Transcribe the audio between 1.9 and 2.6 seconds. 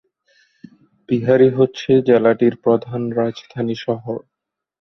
জেলাটির